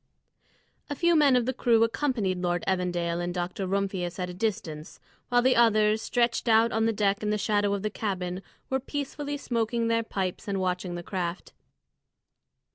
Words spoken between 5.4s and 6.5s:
the others, stretched